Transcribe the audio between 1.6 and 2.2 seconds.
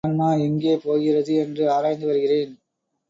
ஆராய்ந்து